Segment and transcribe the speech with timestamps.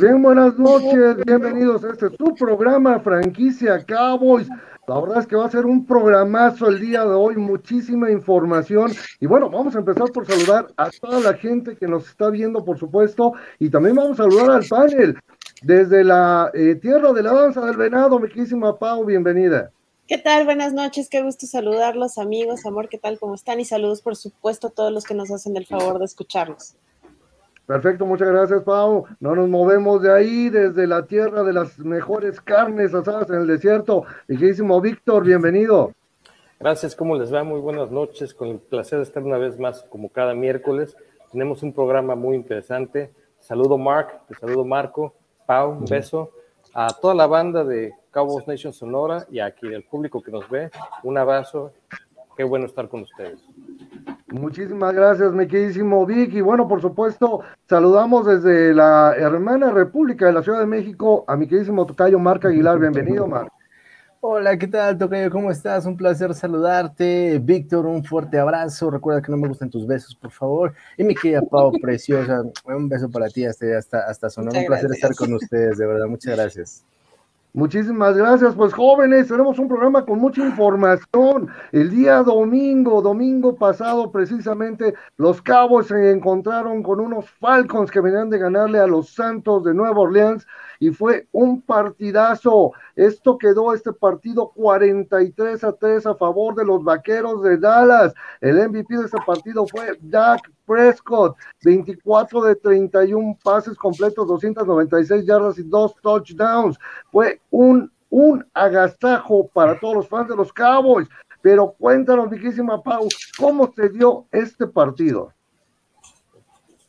[0.00, 4.48] Bien, buenas noches, bienvenidos a este su programa Franquicia Cowboys.
[4.86, 8.92] La verdad es que va a ser un programazo el día de hoy, muchísima información.
[9.20, 12.64] Y bueno, vamos a empezar por saludar a toda la gente que nos está viendo,
[12.64, 15.16] por supuesto, y también vamos a saludar al panel
[15.62, 19.70] desde la eh, tierra de la danza del venado, mi querísima Pau, bienvenida.
[20.06, 20.44] ¿Qué tal?
[20.44, 23.18] Buenas noches, qué gusto saludarlos, amigos, amor, ¿qué tal?
[23.18, 23.60] ¿Cómo están?
[23.60, 26.76] Y saludos, por supuesto, a todos los que nos hacen el favor de escucharnos.
[27.66, 29.06] Perfecto, muchas gracias, Pau.
[29.18, 33.46] No nos movemos de ahí, desde la tierra de las mejores carnes asadas en el
[33.48, 34.04] desierto.
[34.28, 35.92] Queridísimo Víctor, bienvenido.
[36.60, 37.42] Gracias, ¿cómo les va?
[37.42, 38.34] Muy buenas noches.
[38.34, 40.96] Con el placer de estar una vez más, como cada miércoles.
[41.32, 43.12] Tenemos un programa muy interesante.
[43.40, 45.12] Saludo, Mark, te saludo, Marco.
[45.44, 46.30] Pau, un beso.
[46.72, 50.70] A toda la banda de Cowboys Nation Sonora y aquí el público que nos ve,
[51.02, 51.72] un abrazo.
[52.36, 53.40] Qué bueno estar con ustedes.
[54.36, 56.34] Muchísimas gracias, mi queridísimo Vic.
[56.34, 61.36] Y bueno, por supuesto, saludamos desde la hermana República de la Ciudad de México a
[61.36, 62.78] mi queridísimo Tocayo Marc Aguilar.
[62.78, 63.50] Bienvenido, Marc.
[64.20, 65.30] Hola, ¿qué tal, Tocayo?
[65.30, 65.86] ¿Cómo estás?
[65.86, 67.40] Un placer saludarte.
[67.42, 68.90] Víctor, un fuerte abrazo.
[68.90, 70.74] Recuerda que no me gustan tus besos, por favor.
[70.98, 74.60] Y mi querida Pau, preciosa, un beso para ti hasta, hasta, hasta Sonora.
[74.60, 76.06] Un placer estar con ustedes, de verdad.
[76.08, 76.84] Muchas gracias.
[77.56, 81.48] Muchísimas gracias, pues jóvenes, tenemos un programa con mucha información.
[81.72, 88.28] El día domingo, domingo pasado precisamente, los Cabos se encontraron con unos Falcons que venían
[88.28, 90.46] de ganarle a los Santos de Nueva Orleans
[90.80, 92.72] y fue un partidazo.
[92.94, 98.14] Esto quedó este partido 43 a 3 a favor de los Vaqueros de Dallas.
[98.40, 105.58] El MVP de este partido fue Dak Prescott, 24 de 31 pases completos, 296 yardas
[105.58, 106.78] y dos touchdowns.
[107.10, 111.08] Fue un un agastajo para todos los fans de los Cowboys.
[111.42, 113.08] Pero cuéntanos, riquísima Pau,
[113.38, 115.32] ¿cómo se dio este partido?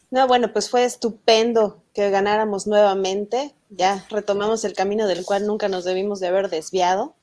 [0.09, 3.53] No, bueno, pues fue estupendo que ganáramos nuevamente.
[3.69, 7.15] Ya retomamos el camino del cual nunca nos debimos de haber desviado.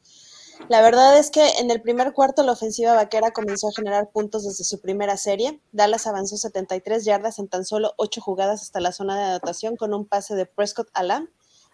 [0.69, 4.44] La verdad es que en el primer cuarto la ofensiva vaquera comenzó a generar puntos
[4.44, 5.60] desde su primera serie.
[5.72, 9.94] Dallas avanzó 73 yardas en tan solo 8 jugadas hasta la zona de anotación con
[9.94, 11.28] un pase de Prescott a Lam,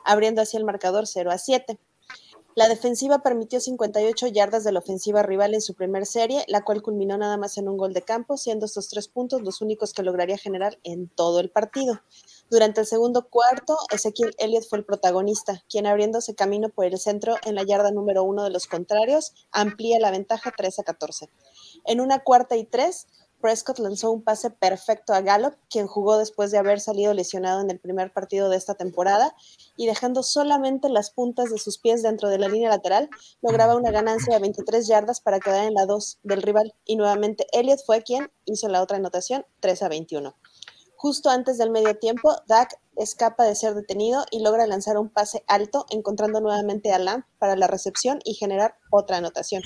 [0.05, 1.79] abriendo así el marcador 0 a 7.
[2.57, 6.83] La defensiva permitió 58 yardas de la ofensiva rival en su primer serie, la cual
[6.83, 10.03] culminó nada más en un gol de campo, siendo estos tres puntos los únicos que
[10.03, 12.01] lograría generar en todo el partido.
[12.51, 17.37] Durante el segundo cuarto, Ezequiel Elliott fue el protagonista, quien abriéndose camino por el centro
[17.45, 21.31] en la yarda número uno de los contrarios, amplía la ventaja 3 a 14.
[21.87, 23.07] En una cuarta y tres,
[23.41, 27.71] Prescott lanzó un pase perfecto a Gallup, quien jugó después de haber salido lesionado en
[27.71, 29.35] el primer partido de esta temporada
[29.77, 33.09] y dejando solamente las puntas de sus pies dentro de la línea lateral,
[33.43, 37.47] lograba una ganancia de 23 yardas para quedar en la 2 del rival y nuevamente
[37.53, 40.37] Elliott fue quien hizo la otra anotación 3 a 21.
[41.03, 45.43] Justo antes del medio tiempo, Dak escapa de ser detenido y logra lanzar un pase
[45.47, 49.63] alto, encontrando nuevamente a Lamb para la recepción y generar otra anotación.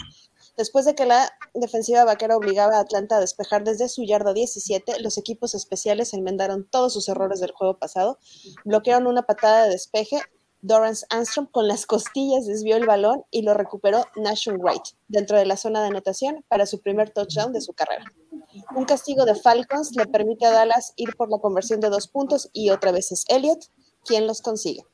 [0.57, 5.01] Después de que la defensiva vaquera obligaba a Atlanta a despejar desde su yarda 17,
[5.01, 8.21] los equipos especiales enmendaron todos sus errores del juego pasado,
[8.65, 10.23] bloquearon una patada de despeje,
[10.61, 15.47] Dorrance Armstrong con las costillas desvió el balón y lo recuperó Nation Wright dentro de
[15.47, 18.05] la zona de anotación para su primer touchdown de su carrera.
[18.75, 22.51] Un castigo de Falcons le permite a Dallas ir por la conversión de dos puntos
[22.53, 23.65] y otra vez es Elliott
[24.05, 24.85] quien los consigue.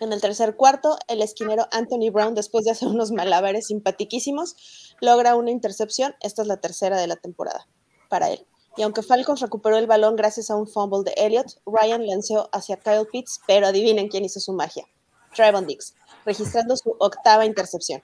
[0.00, 5.36] En el tercer cuarto, el esquinero Anthony Brown, después de hacer unos malabares simpaticísimos, logra
[5.36, 6.14] una intercepción.
[6.20, 7.66] Esta es la tercera de la temporada
[8.08, 8.46] para él.
[8.76, 12.78] Y aunque Falcons recuperó el balón gracias a un fumble de Elliott, Ryan lanzó hacia
[12.78, 14.86] Kyle Pitts, pero adivinen quién hizo su magia.
[15.34, 18.02] Trevon Diggs, registrando su octava intercepción.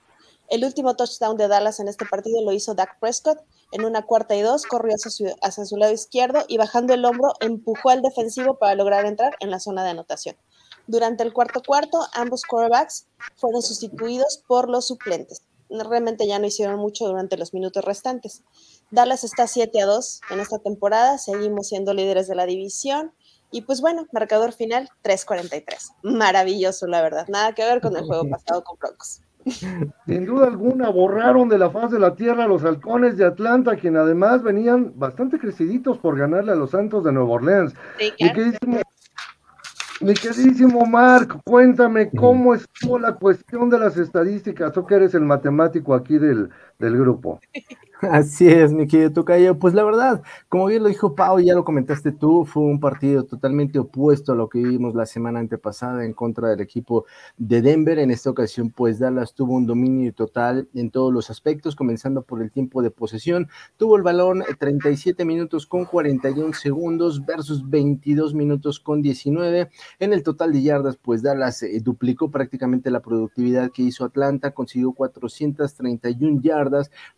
[0.49, 3.39] El último touchdown de Dallas en este partido lo hizo Dak Prescott.
[3.77, 7.05] En una cuarta y dos, corrió hacia su, hacia su lado izquierdo y bajando el
[7.05, 10.35] hombro empujó al defensivo para lograr entrar en la zona de anotación.
[10.87, 15.43] Durante el cuarto cuarto, ambos quarterbacks fueron sustituidos por los suplentes.
[15.69, 18.45] Realmente ya no hicieron mucho durante los minutos restantes.
[18.91, 23.13] Dallas está 7 a 2 en esta temporada, seguimos siendo líderes de la división.
[23.51, 25.97] Y pues bueno, marcador final 3-43.
[26.03, 27.29] Maravilloso, la verdad.
[27.29, 29.21] Nada que ver con el juego pasado con Broncos.
[30.07, 33.77] Sin duda alguna, borraron de la faz de la tierra a los halcones de Atlanta,
[33.77, 37.75] quien además venían bastante creciditos por ganarle a los Santos de Nueva Orleans.
[37.99, 38.13] Sí,
[40.01, 45.23] mi queridísimo Mark, cuéntame cómo estuvo la cuestión de las estadísticas, tú que eres el
[45.23, 47.41] matemático aquí del, del grupo.
[48.03, 49.59] Así es, mi querido Tocayo.
[49.59, 53.25] Pues la verdad, como bien lo dijo Pau, ya lo comentaste tú, fue un partido
[53.25, 57.07] totalmente opuesto a lo que vimos la semana antepasada en contra del equipo
[57.39, 57.99] de Denver.
[57.99, 62.43] En esta ocasión, pues Dallas tuvo un dominio total en todos los aspectos, comenzando por
[62.43, 63.49] el tiempo de posesión.
[63.79, 69.71] Tuvo el balón 37 minutos con 41 segundos versus 22 minutos con 19.
[70.01, 74.51] En el total de yardas, pues Dallas eh, duplicó prácticamente la productividad que hizo Atlanta,
[74.51, 76.66] consiguió 431 yardas.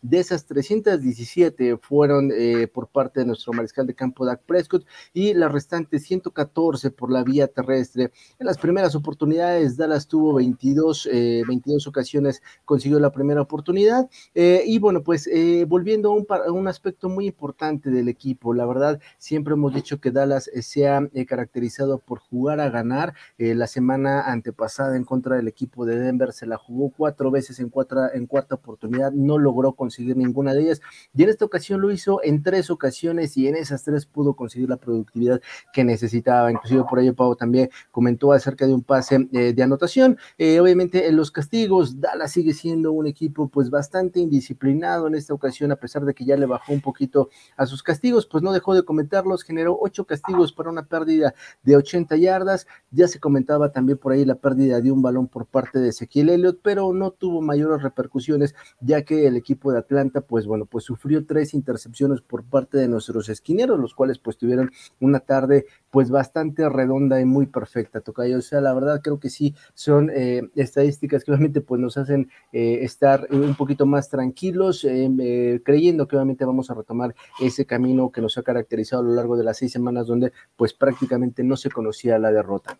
[0.03, 5.35] De esas 317 fueron eh, por parte de nuestro mariscal de campo Dak Prescott y
[5.35, 8.12] las restantes 114 por la vía terrestre.
[8.39, 11.09] En las primeras oportunidades, Dallas tuvo 22,
[11.47, 14.09] 22 eh, ocasiones, consiguió la primera oportunidad.
[14.35, 15.29] y bueno, pues
[15.67, 20.00] volviendo a un, a un aspecto muy importante del equipo, la verdad, siempre hemos dicho
[20.00, 23.15] que Dallas se ha caracterizado por jugar a ganar.
[23.39, 27.69] la semana antepasada en contra del equipo de Denver se la jugó cuatro veces en,
[27.69, 30.81] cuatro, en cuarta oportunidad, no logró conseguir ninguna de ellas
[31.14, 34.69] y en esta ocasión lo hizo en tres ocasiones y en esas tres pudo conseguir
[34.69, 35.40] la productividad
[35.73, 36.50] que necesitaba.
[36.50, 40.19] Inclusive por ello Pau también comentó acerca de un pase eh, de anotación.
[40.37, 45.35] Eh, obviamente en los castigos, Dallas sigue siendo un equipo pues bastante indisciplinado en esta
[45.35, 48.52] ocasión, a pesar de que ya le bajó un poquito a sus castigos, pues no
[48.52, 52.67] dejó de comentarlos, generó ocho castigos para una pérdida de 80 yardas.
[52.90, 56.31] Ya se comentaba también por ahí la pérdida de un balón por parte de Ezequiel
[56.31, 60.84] Elliott, pero no tuvo mayores repercusiones, ya que el equipo de Atlanta, pues bueno, pues
[60.84, 64.70] sufrió tres intercepciones por parte de nuestros esquineros, los cuales pues tuvieron
[65.00, 68.38] una tarde pues bastante redonda y muy perfecta, Tocayo.
[68.38, 72.30] O sea, la verdad creo que sí son eh, estadísticas que obviamente pues nos hacen
[72.52, 78.10] eh, estar un poquito más tranquilos, eh, creyendo que obviamente vamos a retomar ese camino
[78.10, 81.56] que nos ha caracterizado a lo largo de las seis semanas donde pues prácticamente no
[81.56, 82.78] se conocía la derrota.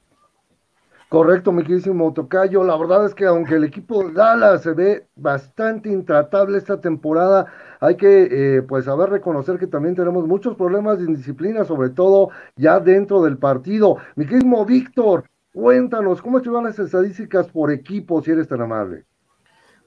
[1.09, 2.63] Correcto, mi queridísimo Tocayo.
[2.65, 7.47] La verdad es que aunque el equipo de Dallas se ve bastante intratable esta temporada,
[7.81, 12.29] hay que eh, pues saber reconocer que también tenemos muchos problemas de indisciplina, sobre todo
[12.57, 13.97] ya dentro del partido.
[14.17, 15.25] Mi queridísimo Víctor,
[15.55, 19.05] cuéntanos, ¿cómo estuvieron las estadísticas por equipo, si eres tan amable?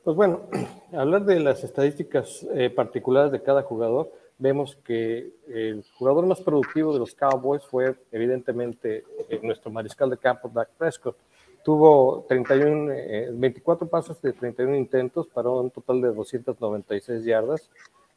[0.03, 0.49] Pues bueno,
[0.91, 6.91] hablar de las estadísticas eh, particulares de cada jugador, vemos que el jugador más productivo
[6.91, 11.15] de los Cowboys fue evidentemente eh, nuestro mariscal de campo, Dak Prescott.
[11.63, 12.91] Tuvo 31,
[13.33, 17.69] 24 eh, pasos de 31 intentos para un total de 296 yardas,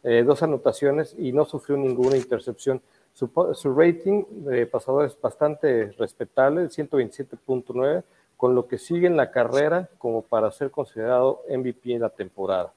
[0.02, 2.80] eh, dos anotaciones y no sufrió ninguna intercepción.
[3.12, 8.02] Su, su rating de pasador es bastante respetable, 127.9,
[8.38, 12.72] con lo que sigue en la carrera como para ser considerado MVP en la temporada.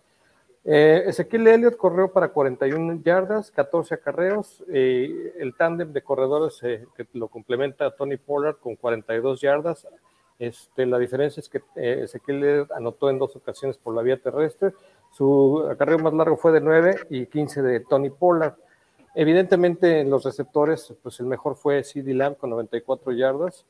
[0.69, 4.65] Eh, Ezequiel Elliott corrió para 41 yardas, 14 acarreos.
[4.67, 9.87] Eh, el tándem de corredores eh, que lo complementa Tony Pollard con 42 yardas.
[10.37, 14.21] Este, la diferencia es que eh, Ezequiel Elliott anotó en dos ocasiones por la vía
[14.21, 14.73] terrestre.
[15.13, 18.55] Su acarreo más largo fue de 9 y 15 de Tony Pollard.
[19.15, 23.65] Evidentemente, en los receptores, pues el mejor fue CD Lamb con 94 yardas,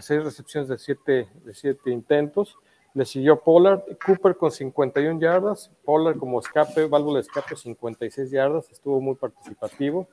[0.00, 2.56] 6 recepciones de 7 de siete intentos.
[2.94, 8.70] Le siguió Pollard, Cooper con 51 yardas, Pollard como escape, válvula de escape 56 yardas,
[8.70, 10.08] estuvo muy participativo.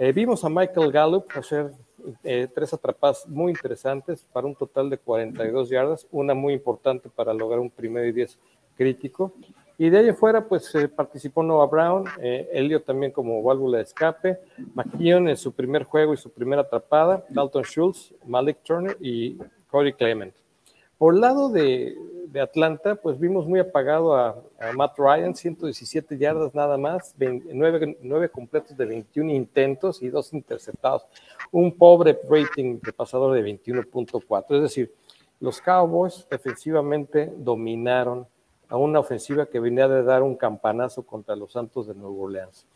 [0.00, 1.72] Eh, vimos a Michael Gallup hacer
[2.22, 7.34] eh, tres atrapadas muy interesantes para un total de 42 yardas, una muy importante para
[7.34, 8.38] lograr un primer y 10
[8.76, 9.32] crítico.
[9.76, 14.38] Y de ahí afuera, pues eh, participó Noah Brown, Elliot también como válvula de escape,
[14.74, 19.36] McKeon en su primer juego y su primera atrapada, Dalton Schultz, Malik Turner y
[19.68, 20.34] Cody Clement.
[20.98, 21.96] Por el lado de,
[22.42, 24.42] Atlanta, pues vimos muy apagado a,
[24.76, 31.06] Matt Ryan, 117 yardas nada más, 9, completos de 21 intentos y dos interceptados.
[31.50, 34.56] Un pobre rating de pasador de 21.4.
[34.56, 34.92] Es decir,
[35.40, 38.26] los Cowboys defensivamente dominaron
[38.68, 42.66] a una ofensiva que venía de dar un campanazo contra los Santos de Nueva Orleans.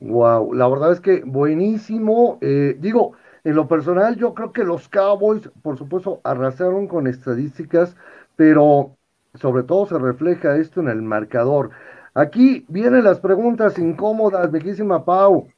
[0.00, 2.38] Wow, la verdad es que buenísimo.
[2.40, 3.14] Eh, digo,
[3.48, 7.96] en lo personal, yo creo que los Cowboys, por supuesto, arrasaron con estadísticas,
[8.36, 8.94] pero
[9.40, 11.70] sobre todo se refleja esto en el marcador.
[12.12, 15.48] Aquí vienen las preguntas incómodas, bellísima Pau.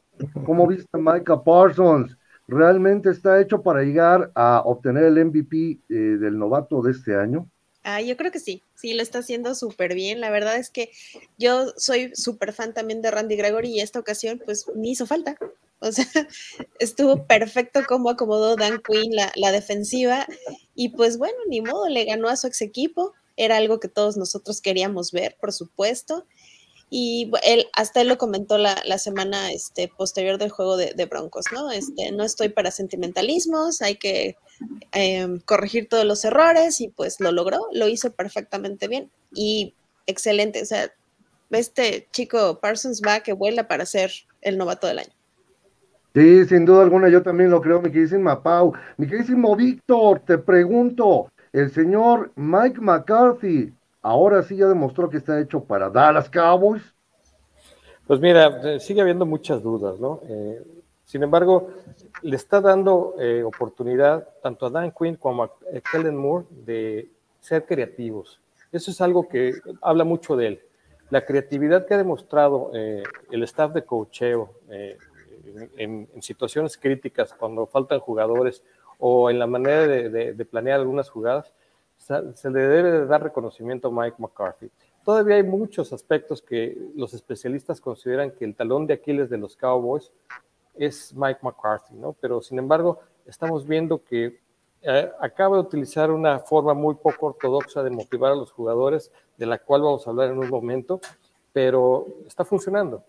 [0.47, 2.16] ¿Cómo viste Micah Parsons?
[2.47, 7.49] ¿Realmente está hecho para llegar a obtener el MVP eh, del novato de este año?
[7.82, 10.20] Ah, yo creo que sí, sí, lo está haciendo súper bien.
[10.20, 10.90] La verdad es que
[11.38, 15.37] yo soy súper fan también de Randy Gregory y esta ocasión pues me hizo falta.
[15.82, 16.06] O sea,
[16.78, 20.26] estuvo perfecto como acomodó Dan Quinn la, defensiva
[20.75, 23.14] y pues bueno, ni modo, le ganó a su ex equipo.
[23.37, 26.26] Era algo que todos nosotros queríamos ver, por supuesto.
[26.90, 31.70] Y él, hasta él lo comentó la, semana este, posterior del juego de, Broncos, ¿no?
[31.70, 34.37] Este, no estoy para sentimentalismos, hay que
[34.92, 39.72] em, corregir todos los errores y pues lo logró, lo hizo perfectamente bien y
[40.06, 40.92] excelente, o sea,
[41.50, 45.19] este chico Parsons va que vuela para ser el novato del año.
[46.12, 48.73] Sí, sin duda alguna, yo también lo creo, mi queridísimo Pau.
[48.97, 55.38] Mi queridísimo Víctor, te pregunto, el señor Mike McCarthy, ahora sí ya demostró que está
[55.38, 56.83] hecho para Dallas Cowboys.
[58.09, 60.21] Pues mira, eh, sigue habiendo muchas dudas, ¿no?
[60.29, 60.61] Eh,
[61.05, 61.71] sin embargo,
[62.23, 65.50] le está dando eh, oportunidad tanto a Dan Quinn como a
[65.93, 68.40] Kellen Moore de ser creativos.
[68.73, 70.61] Eso es algo que habla mucho de él.
[71.11, 74.55] La creatividad que ha demostrado el staff de cocheo
[75.76, 78.62] en, situaciones críticas, cuando faltan jugadores
[78.99, 81.52] o en la manera de, planear algunas jugadas,
[81.99, 84.71] se le debe dar reconocimiento a Mike McCarthy.
[85.04, 89.57] Todavía hay muchos aspectos que los especialistas consideran que el talón de Aquiles de los
[89.57, 90.12] Cowboys
[90.75, 92.14] es Mike McCarthy, ¿no?
[92.21, 94.38] Pero sin embargo, estamos viendo que
[94.83, 99.47] eh, acaba de utilizar una forma muy poco ortodoxa de motivar a los jugadores, de
[99.47, 101.00] la cual vamos a hablar en un momento,
[101.52, 103.04] pero está funcionando.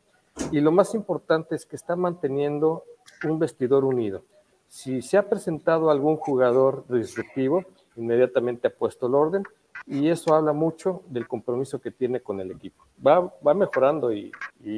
[0.51, 2.83] Y lo más importante es que está manteniendo
[3.27, 4.23] un vestidor unido.
[4.67, 7.63] Si se ha presentado algún jugador disruptivo,
[7.95, 9.43] inmediatamente ha puesto el orden
[9.85, 12.85] y eso habla mucho del compromiso que tiene con el equipo.
[13.05, 14.31] Va, va mejorando y,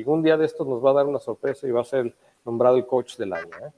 [0.06, 2.78] un día de estos nos va a dar una sorpresa y va a ser nombrado
[2.78, 3.52] el coach del año.
[3.62, 3.72] ¿eh?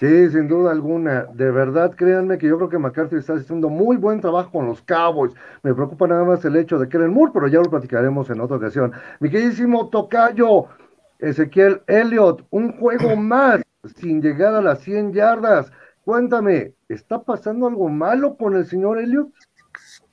[0.00, 1.24] Sí, sin duda alguna.
[1.34, 4.80] De verdad, créanme que yo creo que McCarthy está haciendo muy buen trabajo con los
[4.82, 5.34] Cowboys.
[5.62, 8.40] Me preocupa nada más el hecho de que el Moore, pero ya lo platicaremos en
[8.40, 8.92] otra ocasión.
[9.18, 10.66] Mi queridísimo Tocayo,
[11.18, 13.60] Ezequiel Elliott, un juego más
[13.96, 15.72] sin llegar a las 100 yardas.
[16.04, 19.32] Cuéntame, ¿está pasando algo malo con el señor Elliott?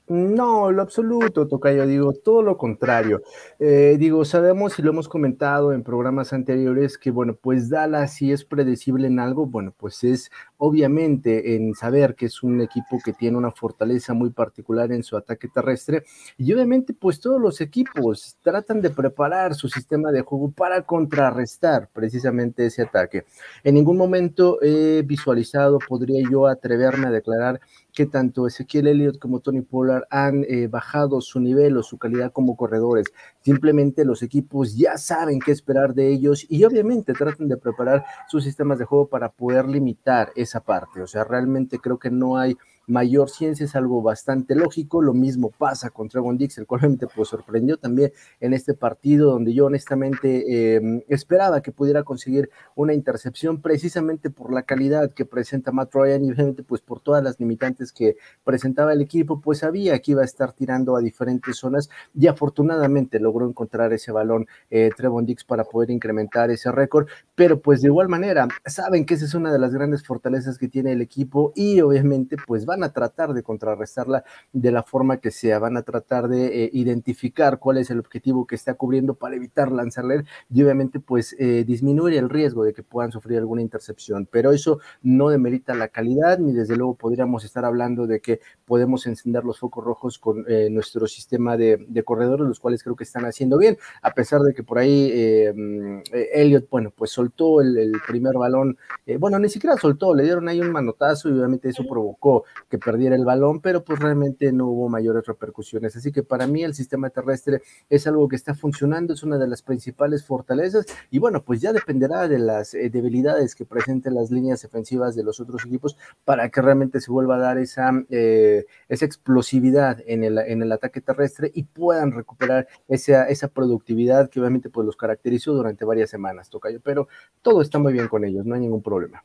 [0.08, 3.22] No, lo absoluto, Tocayo, digo, todo lo contrario.
[3.58, 8.30] Eh, digo, sabemos y lo hemos comentado en programas anteriores que, bueno, pues Dallas si
[8.30, 13.12] es predecible en algo, bueno, pues es obviamente en saber que es un equipo que
[13.12, 16.04] tiene una fortaleza muy particular en su ataque terrestre
[16.38, 21.88] y obviamente pues todos los equipos tratan de preparar su sistema de juego para contrarrestar
[21.92, 23.24] precisamente ese ataque.
[23.64, 27.60] En ningún momento he visualizado, podría yo atreverme a declarar
[27.96, 32.30] que tanto Ezequiel Elliott como Tony Pollard han eh, bajado su nivel o su calidad
[32.30, 33.06] como corredores.
[33.40, 38.44] Simplemente los equipos ya saben qué esperar de ellos y obviamente tratan de preparar sus
[38.44, 41.00] sistemas de juego para poder limitar esa parte.
[41.00, 45.02] O sea, realmente creo que no hay mayor ciencia, es algo bastante lógico.
[45.02, 49.30] Lo mismo pasa con Trevon Dix, el cual realmente pues, sorprendió también en este partido,
[49.30, 55.24] donde yo honestamente em, esperaba que pudiera conseguir una intercepción precisamente por la calidad que
[55.24, 59.58] presenta Matt Ryan y obviamente pues por todas las limitantes que presentaba el equipo, pues
[59.58, 64.46] sabía que iba a estar tirando a diferentes zonas y afortunadamente logró encontrar ese balón
[64.70, 69.14] eh, Trevon Dix para poder incrementar ese récord, pero pues de igual manera saben que
[69.14, 72.84] esa es una de las grandes fortalezas que tiene el equipo y obviamente pues van
[72.84, 77.58] a tratar de contrarrestarla de la forma que sea, van a tratar de eh, identificar
[77.58, 82.18] cuál es el objetivo que está cubriendo para evitar lanzarle y obviamente pues eh, disminuir
[82.18, 86.52] el riesgo de que puedan sufrir alguna intercepción, pero eso no demerita la calidad ni
[86.52, 91.06] desde luego podríamos estar hablando de que podemos encender los focos rojos con eh, nuestro
[91.06, 94.78] sistema de, corredores, los cuales creo que están haciendo bien, a pesar de que por
[94.78, 95.10] ahí
[95.54, 98.76] mm, Elliot, bueno, pues soltó el primer balón,
[99.18, 103.16] bueno, ni siquiera soltó, le dieron ahí un manotazo y obviamente eso provocó que perdiera
[103.16, 105.96] el balón, pero pues realmente no hubo mayores repercusiones.
[105.96, 109.48] Así que para mí el sistema terrestre es algo que está funcionando, es una de
[109.48, 114.30] las principales fortalezas y bueno, pues ya dependerá de las eh, debilidades que presenten las
[114.30, 118.66] líneas defensivas de los otros equipos para que realmente se vuelva a dar esa, eh,
[118.88, 124.40] esa explosividad en el, en el ataque terrestre y puedan recuperar esa, esa productividad que
[124.40, 127.08] obviamente pues los caracterizó durante varias semanas, Tocayo, pero
[127.42, 129.24] todo está muy bien con ellos, no hay ningún problema.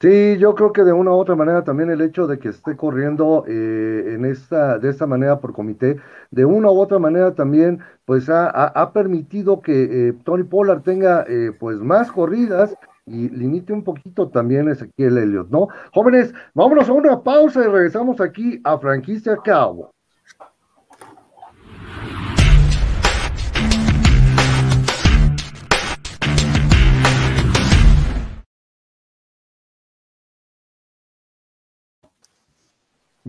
[0.00, 2.74] Sí, yo creo que de una u otra manera también el hecho de que esté
[2.74, 5.98] corriendo eh, en esta, de esta manera por comité,
[6.30, 11.52] de una u otra manera también, pues ha, permitido que eh, Tony Pollard tenga eh,
[11.58, 15.68] pues más corridas y limite un poquito también Ezequiel Elliott, ¿no?
[15.92, 19.92] Jóvenes, vámonos a una pausa y regresamos aquí a Franquicia Cabo.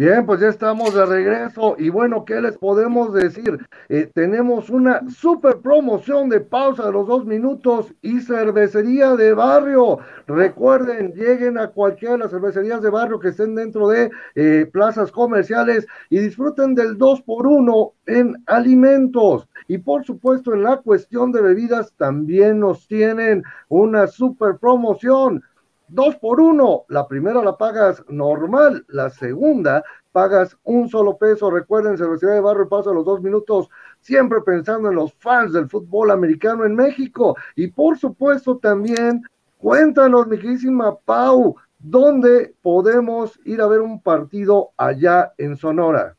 [0.02, 3.60] Bien, pues ya estamos de regreso y bueno, ¿qué les podemos decir?
[3.88, 10.00] Eh, tenemos una super promoción de pausa de los dos minutos y cervecería de barrio.
[10.26, 15.12] Recuerden, lleguen a cualquiera de las cervecerías de barrio que estén dentro de eh, plazas
[15.12, 19.48] comerciales y disfruten del 2 por 1 en alimentos.
[19.68, 25.44] Y por supuesto, en la cuestión de bebidas también nos tienen una super promoción
[25.92, 26.86] dos por uno.
[26.88, 31.52] La primera la pagas normal, la segunda pagas un solo peso.
[31.52, 33.70] Recuerden, Cervecería de Barrio pasa los dos minutos,
[34.00, 37.36] siempre pensando en los fans del fútbol americano en México.
[37.56, 39.22] Y por supuesto también,
[39.58, 46.16] cuéntanos, mi queridísima Pau, ¿dónde podemos ir a ver un partido allá en Sonora?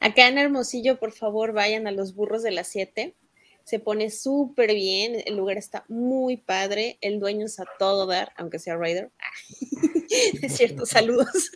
[0.00, 3.14] Acá en Hermosillo, por favor, vayan a los burros de las 7.
[3.68, 8.32] Se pone súper bien, el lugar está muy padre, el dueño es a todo dar,
[8.38, 9.10] aunque sea Raider.
[10.42, 11.52] es cierto, saludos.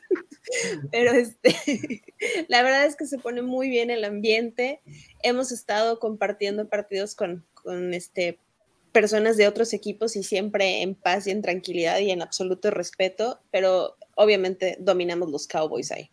[0.92, 1.56] Pero este,
[2.48, 4.82] la verdad es que se pone muy bien el ambiente.
[5.22, 8.38] Hemos estado compartiendo partidos con, con este,
[8.92, 13.40] personas de otros equipos y siempre en paz y en tranquilidad y en absoluto respeto,
[13.50, 16.10] pero obviamente dominamos los Cowboys ahí.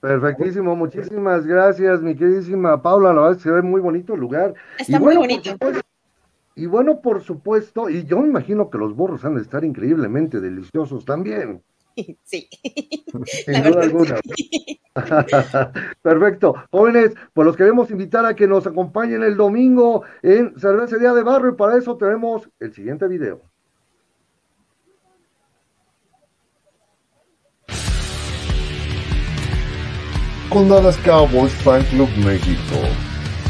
[0.00, 3.12] Perfectísimo, muchísimas gracias, mi queridísima Paula.
[3.12, 4.54] La verdad es que se ve muy bonito el lugar.
[4.78, 5.50] Está muy bonito.
[6.54, 10.40] y bueno, por supuesto, y yo me imagino que los burros han de estar increíblemente
[10.40, 11.62] deliciosos también.
[12.24, 12.46] Sí.
[13.24, 14.16] Sin duda alguna.
[16.02, 16.54] Perfecto.
[16.70, 21.52] Jóvenes, pues los queremos invitar a que nos acompañen el domingo en Cervecería de Barrio
[21.52, 23.40] y para eso tenemos el siguiente video.
[30.48, 32.76] Con Dallas Cowboys Fan Club México.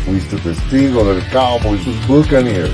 [0.05, 2.71] Fuiste testigo del Cowboys sus Buccaneers.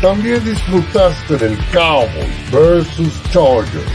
[0.00, 3.86] También disfrutaste del Cowboys versus Chargers.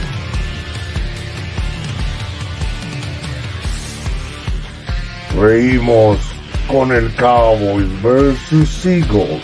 [5.36, 6.20] Reímos
[6.67, 9.41] con el Cowboys versus Eagles.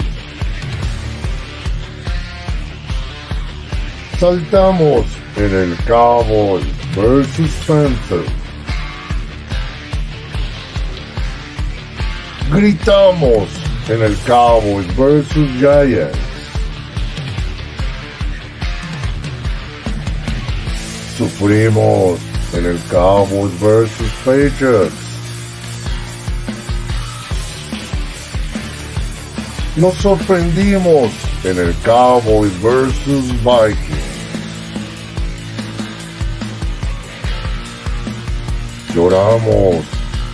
[4.19, 8.29] Saltamos en el Cowboys versus Panthers.
[12.51, 13.49] Gritamos
[13.89, 16.17] en el Cowboys versus Giants.
[21.17, 22.19] Sufrimos
[22.53, 24.93] en el Cowboys versus Patriots.
[29.75, 31.11] Nos sorprendimos
[31.43, 34.02] en el Cowboys versus Vikings.
[38.93, 39.83] Lloramos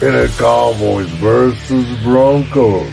[0.02, 2.88] en el Cowboys versus Broncos.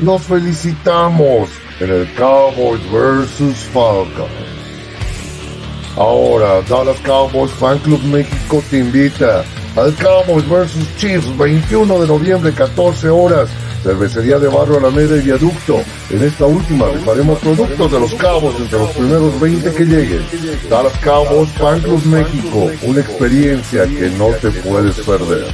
[0.00, 4.30] Nos felicitamos en el Cowboys versus Falcons.
[5.96, 9.44] Ahora Dallas Cowboys Fan Club México te invita
[9.76, 13.48] al Cowboys versus Chiefs 21 de noviembre 14 horas
[13.82, 15.82] Cervecería de Barrio Alameda y Viaducto.
[16.10, 20.26] En esta última rifaremos productos de los cabos entre los primeros 20 que lleguen.
[20.68, 25.46] Dallas Cabos Fan Club México, una experiencia que no te puedes perder.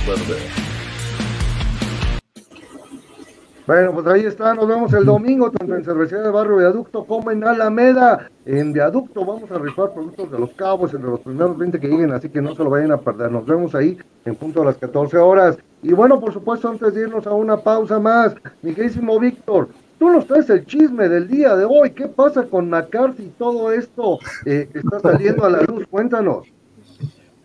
[3.64, 7.30] Bueno, pues ahí está, nos vemos el domingo, tanto en Cervecería de Barrio Viaducto como
[7.30, 8.28] en Alameda.
[8.44, 12.10] En Viaducto vamos a rifar productos de los cabos entre los primeros 20 que lleguen,
[12.10, 13.30] así que no se lo vayan a perder.
[13.30, 15.58] Nos vemos ahí en punto a las 14 horas.
[15.80, 20.10] Y bueno, por supuesto, antes de irnos a una pausa más, mi queridísimo Víctor, tú
[20.10, 21.92] nos traes el chisme del día de hoy.
[21.92, 25.86] ¿Qué pasa con McCarthy y todo esto eh, está saliendo a la luz?
[25.88, 26.48] Cuéntanos.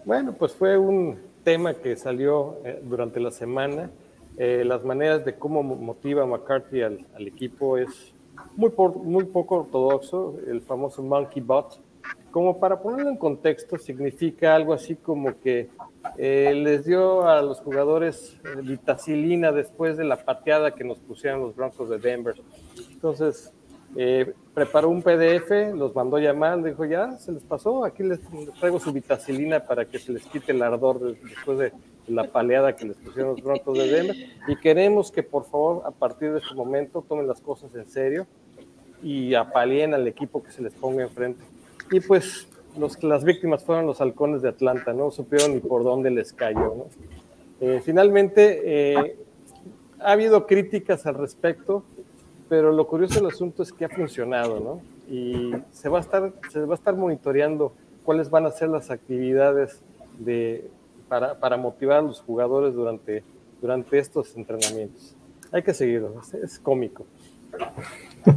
[0.03, 3.91] Bueno, pues fue un tema que salió eh, durante la semana
[4.37, 8.13] eh, las maneras de cómo motiva McCarthy al, equipo es
[8.55, 8.71] muy,
[9.03, 11.79] muy poco ortodoxo, el famoso monkey bot.
[12.31, 15.69] Como para ponerlo en contexto, significa algo así como que
[16.17, 21.55] eh, les dio a los jugadores vitacilina después de la pateada que nos pusieron los
[21.55, 22.35] Broncos de Denver.
[22.91, 23.51] Entonces,
[23.95, 28.19] eh, preparó un PDF, los mandó llamar, dijo, ya, se les pasó, aquí les,
[28.59, 31.71] traigo su vitacilina para que se les quite el ardor después de
[32.07, 34.15] la paleada que les pusieron los Broncos de Denver.
[34.47, 38.27] Y queremos que por favor, a partir de este momento, tomen las cosas en serio
[39.03, 41.43] y apalien al equipo que se les ponga enfrente.
[41.91, 46.09] Y pues los, las víctimas fueron los halcones de Atlanta, no supieron ni por dónde
[46.09, 46.87] les cayó.
[47.59, 49.17] Eh, finalmente, eh,
[49.99, 51.83] ha habido críticas al respecto,
[52.49, 54.81] pero lo curioso del asunto es que ha funcionado, ¿no?
[55.13, 58.91] Y se va a estar, se va a estar monitoreando cuáles van a ser las
[58.91, 59.81] actividades
[60.19, 60.69] de,
[61.07, 63.23] para, para motivar a los jugadores durante,
[63.61, 65.15] durante estos entrenamientos.
[65.51, 67.05] Hay que seguirlo, es, cómico.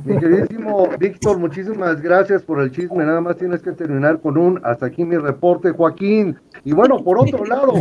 [0.04, 3.04] Mi queridísimo Víctor, muchísimas gracias por el chisme.
[3.04, 6.38] Nada más tienes que terminar con un hasta aquí mi reporte, Joaquín.
[6.64, 7.72] Y bueno, por otro lado,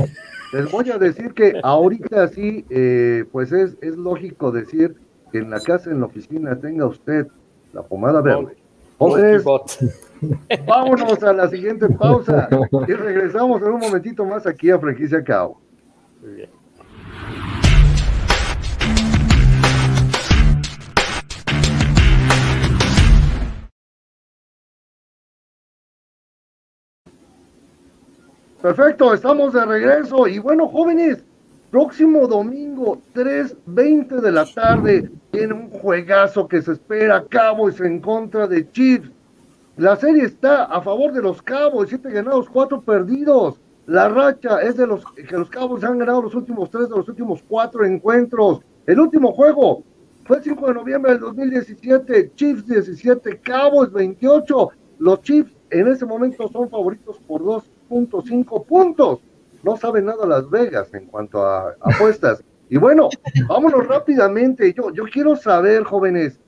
[0.54, 4.95] les voy a decir que ahorita sí, eh, pues es, es lógico decir
[5.32, 7.28] que en la casa, en la oficina, tenga usted
[7.73, 8.59] la pomada verde.
[9.00, 9.96] Entonces, pues,
[10.68, 12.50] vámonos a la siguiente pausa
[12.86, 15.62] y regresamos en un momentito más aquí a Franquicia Cabo.
[16.22, 16.50] Muy bien.
[28.62, 30.28] Perfecto, estamos de regreso.
[30.28, 31.24] Y bueno, jóvenes,
[31.69, 38.47] próximo domingo, 3.20 de la tarde, tiene un juegazo que se espera Cowboys en contra
[38.47, 39.12] de Chiefs.
[39.77, 43.60] La serie está a favor de los Cowboys, siete ganados, cuatro perdidos.
[43.86, 47.08] La racha es de los que los Cowboys han ganado los últimos tres de los
[47.08, 48.62] últimos cuatro encuentros.
[48.86, 49.84] El último juego
[50.25, 54.69] fue el 5 de noviembre del 2017, Chiefs 17, Cowboys 28.
[54.99, 59.21] Los Chiefs en ese momento son favoritos por 2.5 puntos.
[59.63, 62.43] No sabe nada Las Vegas en cuanto a apuestas.
[62.69, 63.10] Y bueno,
[63.48, 64.74] vámonos rápidamente.
[64.74, 66.39] Yo, yo quiero saber, jóvenes,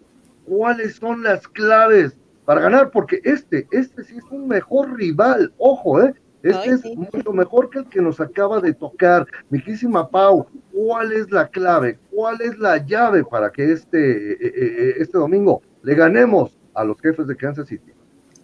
[0.45, 6.01] cuáles son las claves para ganar, porque este, este sí es un mejor rival, ojo,
[6.01, 6.13] ¿eh?
[6.43, 9.27] Este es mucho mejor que el que nos acaba de tocar.
[9.49, 11.99] Miquísima Pau, ¿cuál es la clave?
[12.09, 16.83] ¿Cuál es la llave para que este, eh, eh, eh, este domingo le ganemos a
[16.83, 17.91] los jefes de Kansas City?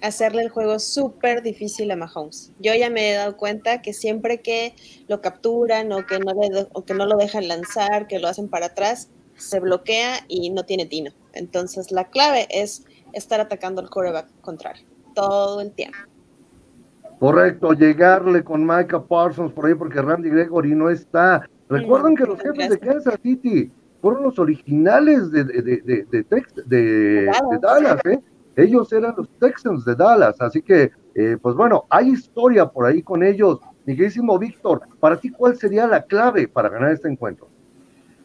[0.01, 2.51] Hacerle el juego súper difícil a Mahomes.
[2.59, 4.75] Yo ya me he dado cuenta que siempre que
[5.07, 6.33] lo capturan o que no,
[6.73, 10.65] o que no lo dejan lanzar, que lo hacen para atrás, se bloquea y no
[10.65, 11.11] tiene tino.
[11.33, 12.83] Entonces la clave es
[13.13, 15.97] estar atacando al quarterback contrario todo el tiempo.
[17.19, 21.49] Correcto, llegarle con Micah Parsons por ahí porque Randy Gregory no está.
[21.69, 26.25] Recuerden que los jefes de Kansas City fueron los originales de, de, de,
[26.65, 28.19] de Dallas, ¿eh?
[28.57, 33.03] Ellos eran los Texans de Dallas, así que, eh, pues bueno, hay historia por ahí
[33.03, 33.59] con ellos.
[33.85, 37.47] Miguelísimo Víctor, para ti, ¿cuál sería la clave para ganar este encuentro?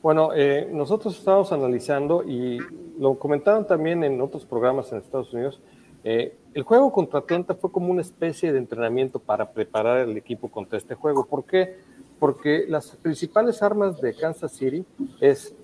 [0.02, 2.58] Bueno, eh, nosotros estamos analizando y
[2.98, 5.60] lo comentaron también en otros programas en Estados Unidos.
[6.02, 10.48] Eh, el juego contra Atlanta fue como una especie de entrenamiento para preparar el equipo
[10.48, 11.26] contra este juego.
[11.26, 11.76] ¿Por qué?
[12.18, 14.84] Porque las principales armas de Kansas City
[15.20, 15.54] es,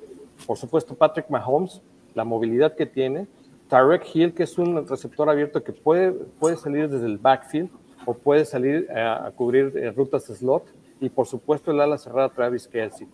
[0.47, 1.81] por supuesto, Patrick Mahomes,
[2.15, 3.27] la movilidad que tiene,
[3.69, 7.71] Tarek Hill, que es un receptor abierto que puede, puede salir desde el backfield
[8.05, 10.65] o puede salir a, cubrir eh, rutas slot,
[11.01, 13.07] y por supuesto el ala cerrada Travis Kelsey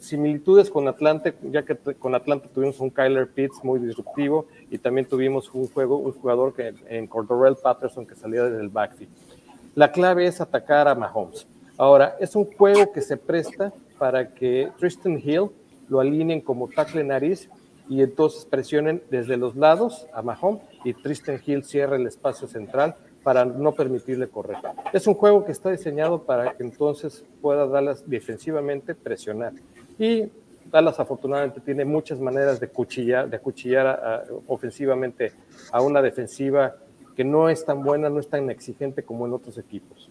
[0.00, 5.06] similitudes con Atlanta, ya que con Atlanta tuvimos un Kyler Pitts muy disruptivo y también
[5.06, 9.12] tuvimos un juego, un jugador que en Cordell Patterson que salía desde el backfield.
[9.74, 11.46] La clave es atacar a Mahomes.
[11.76, 15.50] Ahora, es un juego que se presta para que Tristan Hill
[15.88, 17.48] lo alineen como tackle nariz
[17.88, 22.96] y entonces presionen desde los lados a Mahomes y Tristan Hill cierre el espacio central
[23.22, 24.58] para no permitirle correr.
[24.92, 29.52] Es un juego que está diseñado para que entonces pueda Dallas defensivamente presionar.
[29.98, 30.28] Y
[30.70, 35.32] Dallas afortunadamente tiene muchas maneras de cuchillar, de cuchillar ofensivamente
[35.70, 36.76] a una defensiva
[37.14, 40.10] que no es tan buena, no es tan exigente como en otros equipos.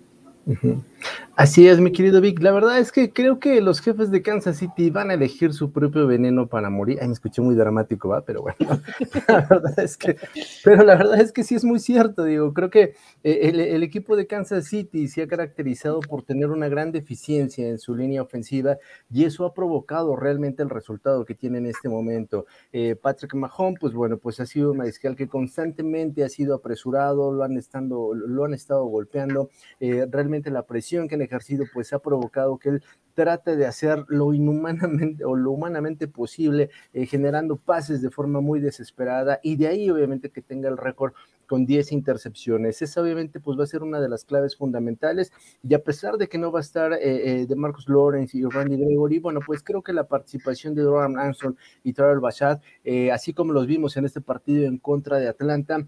[1.42, 2.40] Así es, mi querido Vic.
[2.40, 5.72] La verdad es que creo que los jefes de Kansas City van a elegir su
[5.72, 7.00] propio veneno para morir.
[7.02, 8.22] Ay, me escuché muy dramático, ¿va?
[8.24, 8.58] Pero bueno,
[9.28, 10.18] la verdad es que,
[10.64, 12.54] pero la verdad es que sí es muy cierto, digo.
[12.54, 16.92] Creo que eh, el, equipo de Kansas City se ha caracterizado por tener una gran
[16.92, 18.78] deficiencia en su línea ofensiva
[19.12, 22.46] y eso ha provocado realmente el resultado que tiene en este momento.
[22.72, 27.34] Eh, Patrick Mahomes, pues bueno, pues ha sido un mariscal que constantemente ha sido apresurado,
[27.34, 29.50] lo han, estando, lo han estado golpeando.
[29.80, 34.06] Eh, realmente la presión que han ejercido pues ha provocado que él trate de hacer
[34.08, 39.68] lo inhumanamente o lo humanamente posible, eh, generando pases de forma muy desesperada y de
[39.68, 41.14] ahí obviamente que tenga el récord
[41.52, 42.82] con 10 intercepciones.
[42.82, 46.30] Esa obviamente pues va a ser una de las claves fundamentales y a pesar de
[46.30, 49.62] que no va a estar eh, eh, de Marcus Lawrence y Randy Gregory, bueno, pues
[49.62, 53.98] creo que la participación de Doran Anson y Terrell Bashad, eh, así como los vimos
[53.98, 55.86] en este partido en contra de Atlanta,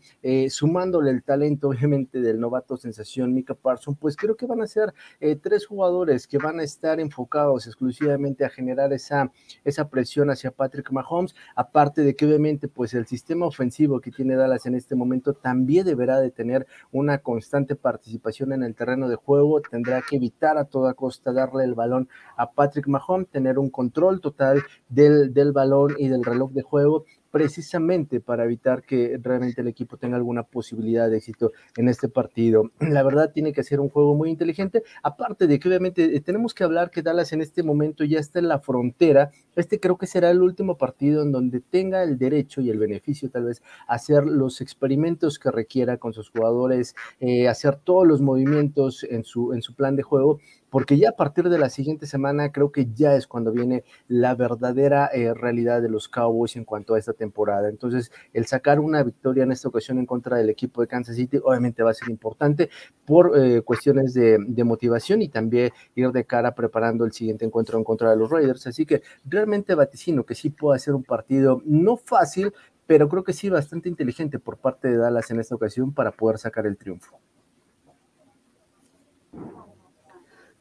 [0.50, 4.94] sumándole el talento obviamente del novato sensación Mika Parson, pues creo que van a ser
[5.42, 9.32] tres jugadores que van a estar enfocados exclusivamente a generar esa,
[9.64, 14.36] esa presión hacia Patrick Mahomes, aparte de que obviamente pues el sistema ofensivo que tiene
[14.36, 19.08] Dallas en este momento también también deberá de tener una constante participación en el terreno
[19.08, 23.60] de juego, tendrá que evitar a toda costa darle el balón a Patrick Mahomes, tener
[23.60, 29.20] un control total del, del balón y del reloj de juego precisamente para evitar que
[29.20, 32.70] realmente el equipo tenga alguna posibilidad de éxito en este partido.
[32.80, 36.54] La verdad tiene que ser un juego muy inteligente, aparte de que obviamente eh, tenemos
[36.54, 40.06] que hablar que Dallas en este momento ya está en la frontera, este creo que
[40.06, 44.26] será el último partido en donde tenga el derecho y el beneficio tal vez hacer
[44.26, 49.64] los experimentos que requiera con sus jugadores, eh, hacer todos los movimientos en su, en
[49.64, 50.40] su plan de juego
[50.74, 54.34] porque ya a partir de la siguiente semana creo que ya es cuando viene la
[54.34, 57.70] verdadera eh, realidad de los Cowboys en cuanto a esta temporada.
[57.70, 61.38] Entonces, el sacar una victoria en esta ocasión en contra del equipo de Kansas City
[61.44, 62.72] obviamente va a ser importante
[63.06, 67.84] por eh, cuestiones de, motivación y también ir de cara preparando el siguiente encuentro en
[67.84, 68.66] contra de los Raiders.
[68.66, 72.52] Así que realmente vaticino que sí puede ser un partido no fácil,
[72.88, 76.40] pero creo que sí bastante inteligente por parte de Dallas en esta ocasión para poder
[76.40, 77.20] sacar el triunfo.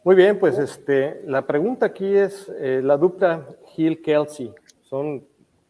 [0.05, 5.25] Muy bien, pues este, la pregunta aquí es, eh, la dupla Hill-Kelsey, son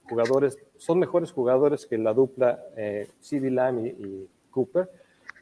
[0.08, 4.88] jugadores, son mejores jugadores que la dupla eh, CD Lamb y, Cooper.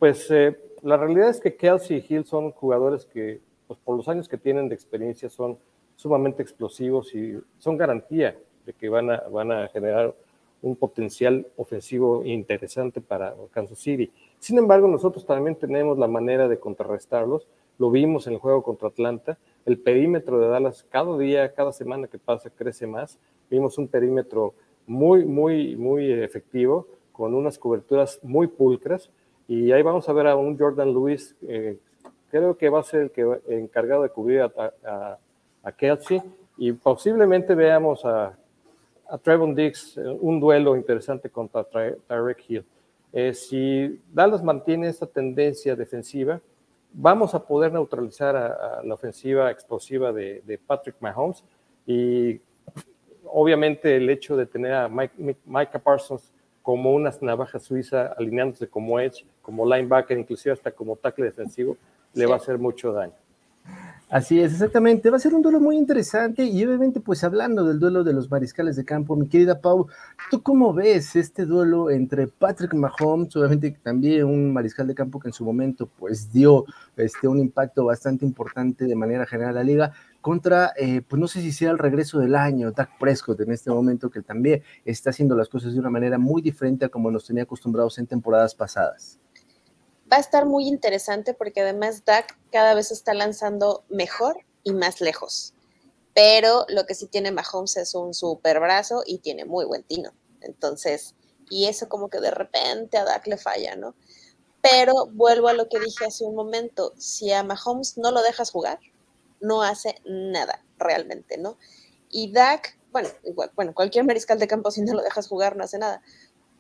[0.00, 4.09] Pues eh, la realidad es que Kelsey y Hill son jugadores que, pues, por los
[4.09, 5.57] años que tienen de experiencia, son
[5.94, 10.12] sumamente explosivos y son garantía de que van a, van a generar
[10.62, 14.11] un potencial ofensivo interesante para Kansas City.
[14.40, 17.46] Sin embargo, nosotros también tenemos la manera de contrarrestarlos.
[17.81, 19.37] Lo vimos en el juego contra Atlanta.
[19.66, 23.19] El perímetro de Dallas cada día, cada semana que pasa, crece más.
[23.51, 24.55] Vimos un perímetro
[24.87, 29.11] muy, muy, muy efectivo, con unas coberturas muy pulcras.
[29.49, 31.77] Y ahí vamos a ver a un Jordan Lewis, eh,
[32.31, 35.19] creo que va a ser el que encargado de cubrir a,
[35.64, 36.23] a Kelsey.
[36.57, 38.37] Y posiblemente veamos a
[39.11, 42.64] a Trevon Dix eh, un duelo interesante contra Tyreek Hill.
[43.12, 46.40] Eh, si Dallas mantiene esta tendencia defensiva,
[46.92, 51.44] vamos a poder neutralizar a, la ofensiva explosiva de, Patrick Mahomes
[51.87, 52.40] y
[53.24, 59.24] obviamente el hecho de tener a Micah Parsons como una navaja suiza alineándose como edge,
[59.42, 61.76] como linebacker, inclusive hasta como tackle defensivo,
[62.12, 63.14] le va a hacer mucho daño.
[64.11, 65.09] Así es, exactamente.
[65.09, 68.29] Va a ser un duelo muy interesante y obviamente pues hablando del duelo de los
[68.29, 69.87] mariscales de campo, mi querida Pau,
[70.33, 75.29] ¿tú cómo ves este duelo entre Patrick Mahomes, obviamente también un mariscal de campo que
[75.29, 76.64] en su momento pues dio
[76.96, 81.29] este, un impacto bastante importante de manera general a la liga, contra, eh, pues no
[81.29, 85.11] sé si sea el regreso del año, Dak Prescott en este momento que también está
[85.11, 88.57] haciendo las cosas de una manera muy diferente a como nos tenía acostumbrados en temporadas
[88.57, 89.20] pasadas?
[90.11, 95.01] Va a estar muy interesante porque además Dak cada vez está lanzando mejor y más
[95.01, 95.55] lejos.
[96.14, 100.12] Pero lo que sí tiene Mahomes es un super brazo y tiene muy buen tino.
[100.40, 101.14] Entonces,
[101.49, 103.94] y eso como que de repente a Dak le falla, ¿no?
[104.62, 108.51] Pero vuelvo a lo que dije hace un momento, si a Mahomes no lo dejas
[108.51, 108.79] jugar,
[109.40, 111.57] no hace nada realmente, ¿no?
[112.11, 115.64] Y Dak, bueno, igual, bueno, cualquier mariscal de campo si no lo dejas jugar no
[115.64, 116.03] hace nada,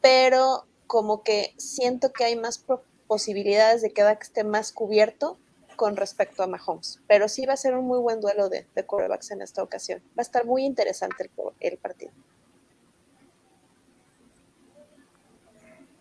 [0.00, 2.58] pero como que siento que hay más
[3.10, 5.36] posibilidades de que Dak esté más cubierto
[5.74, 7.02] con respecto a Mahomes.
[7.08, 9.98] Pero sí va a ser un muy buen duelo de, de quarterbacks en esta ocasión.
[10.10, 12.12] Va a estar muy interesante el, partido.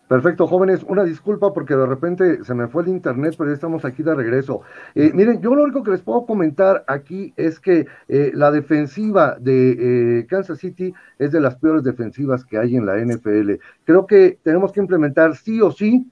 [0.06, 0.84] Perfecto, jóvenes.
[0.84, 4.14] Una disculpa porque de repente se me fue el internet, pero ya estamos aquí de
[4.14, 4.60] regreso.
[4.94, 9.36] Eh, miren, yo lo único que les puedo comentar aquí es que eh, la defensiva
[9.40, 13.54] de eh, Kansas City es de las peores defensivas que hay en la NFL.
[13.84, 16.08] Creo que tenemos que implementar sí o sí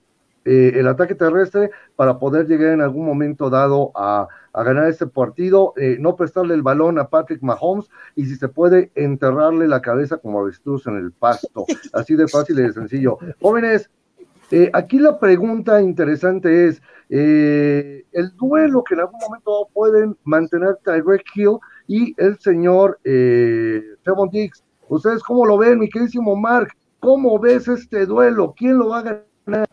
[0.50, 5.74] eh, el ataque terrestre para poder llegar en algún momento dado a, ganar este partido,
[5.76, 10.16] eh, no prestarle el balón a Patrick Mahomes y si se puede enterrarle la cabeza
[10.16, 11.66] como avestruz en el pasto.
[11.92, 13.18] Así de fácil y de sencillo.
[13.42, 13.90] Jóvenes,
[14.50, 21.24] eh, aquí la pregunta interesante es, el duelo que en algún momento pueden mantener Tyreek
[21.36, 23.82] Hill y el señor eh,
[24.32, 24.64] Dix.
[24.88, 26.68] ¿Ustedes cómo lo ven, mi queridísimo Mark?
[27.00, 28.54] ¿Cómo ves este duelo?
[28.56, 29.68] ¿Quién lo va a ganar?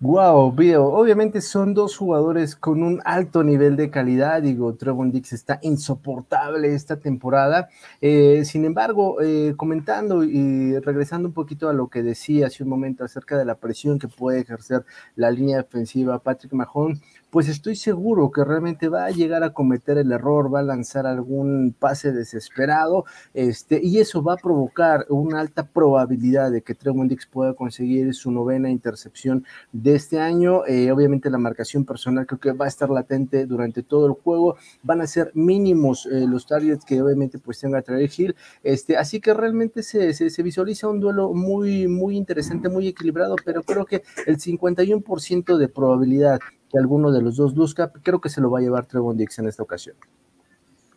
[0.00, 0.84] Wow, video.
[0.84, 4.40] Obviamente son dos jugadores con un alto nivel de calidad.
[4.40, 7.68] Digo, Trevon Dix está insoportable esta temporada.
[8.00, 12.68] Eh, sin embargo, eh, comentando y regresando un poquito a lo que decía hace un
[12.68, 14.84] momento acerca de la presión que puede ejercer
[15.16, 19.98] la línea defensiva Patrick Mahon, pues estoy seguro que realmente va a llegar a cometer
[19.98, 25.40] el error, va a lanzar algún pase desesperado, este, y eso va a provocar una
[25.40, 30.66] alta probabilidad de que Trevon Dix pueda conseguir su novena intercepción de este año.
[30.66, 34.56] Eh, obviamente la marcación personal creo que va a estar latente durante todo el juego,
[34.82, 39.20] van a ser mínimos eh, los targets que obviamente pues tenga traer Hill, este, así
[39.20, 43.84] que realmente se, se, se visualiza un duelo muy, muy interesante, muy equilibrado, pero creo
[43.84, 48.50] que el 51% de probabilidad que alguno de los dos luzca, creo que se lo
[48.50, 49.96] va a llevar Trevon Dix en esta ocasión.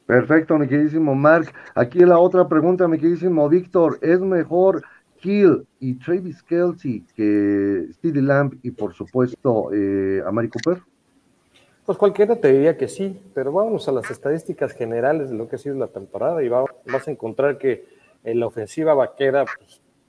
[0.06, 1.54] Perfecto, mi queridísimo Mark.
[1.73, 4.84] Aquí la otra pregunta, mi queridísimo Víctor, ¿es mejor
[5.21, 10.81] Hill y Travis Kelsey que Stevie Lamb y por supuesto eh, a Mari Cooper?
[11.86, 15.55] Pues cualquiera te diría que sí, pero vamos a las estadísticas generales de lo que
[15.55, 17.86] ha sido la temporada y vas a encontrar que
[18.23, 19.45] en la ofensiva vaquera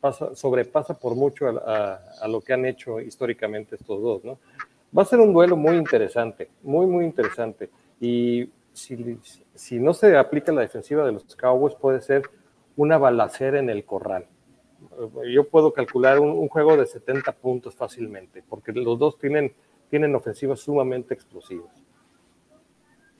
[0.01, 4.39] pues, sobrepasa por mucho a, a, lo que han hecho históricamente estos dos, ¿no?
[4.97, 7.71] Va a ser un duelo muy interesante, muy, muy interesante.
[7.99, 9.19] Y si,
[9.55, 12.23] si no se aplica la defensiva de los Cowboys, puede ser
[12.77, 14.27] una balacera en el corral.
[15.33, 19.53] Yo puedo calcular un, juego de 70 puntos fácilmente, porque los dos tienen,
[19.91, 21.71] tienen ofensivas sumamente explosivas.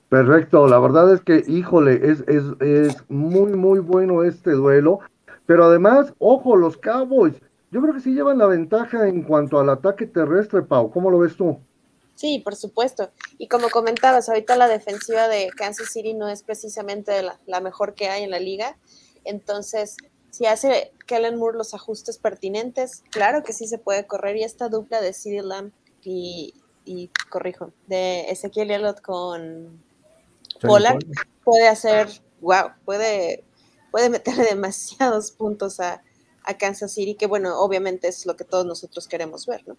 [0.09, 4.99] Perfecto, la verdad es que, híjole, es, es, es muy, muy bueno este duelo.
[5.45, 7.41] Pero además, ojo, los Cowboys
[7.73, 10.91] yo creo que sí llevan la ventaja en cuanto al ataque terrestre, Pau.
[10.91, 11.57] ¿Cómo lo ves tú?
[12.13, 13.09] Sí, por supuesto.
[13.39, 17.95] Y como comentabas, ahorita la defensiva de Kansas City no es precisamente la, la mejor
[17.95, 18.77] que hay en la liga.
[19.23, 19.97] Entonces,
[20.33, 24.35] si hace Kellen Moore los ajustes pertinentes, claro que sí se puede correr.
[24.35, 29.79] Y esta dupla de CeeDee Lamb y, y, corrijo, de Ezequiel Elliott con
[30.59, 30.97] Pollard
[31.43, 32.07] puede hacer,
[32.41, 33.43] wow, puede,
[33.91, 36.01] puede meterle demasiados puntos a,
[36.43, 39.77] a Kansas City, que bueno, obviamente es lo que todos nosotros queremos ver, ¿no?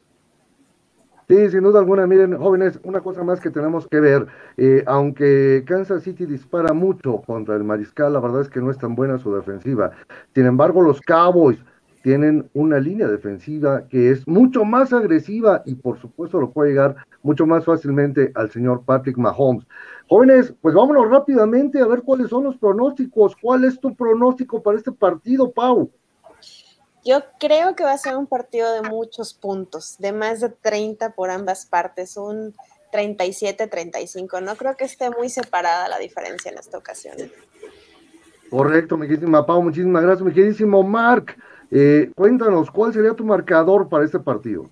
[1.26, 4.26] Sí, sin duda alguna, miren, jóvenes, una cosa más que tenemos que ver,
[4.58, 8.76] eh, aunque Kansas City dispara mucho contra el mariscal, la verdad es que no es
[8.76, 9.92] tan buena su defensiva.
[10.34, 11.64] Sin embargo, los Cowboys
[12.02, 16.96] tienen una línea defensiva que es mucho más agresiva y por supuesto lo puede llegar
[17.22, 19.66] mucho más fácilmente al señor Patrick Mahomes.
[20.08, 23.34] Jóvenes, pues vámonos rápidamente a ver cuáles son los pronósticos.
[23.40, 25.90] ¿Cuál es tu pronóstico para este partido, Pau?
[27.04, 31.10] Yo creo que va a ser un partido de muchos puntos, de más de 30
[31.14, 32.54] por ambas partes, un
[32.92, 34.42] 37-35.
[34.42, 37.16] No creo que esté muy separada la diferencia en esta ocasión.
[38.50, 41.36] Correcto, mi queridísima Pau, muchísimas gracias, mi queridísimo Mark.
[41.70, 44.70] Eh, cuéntanos, ¿cuál sería tu marcador para este partido?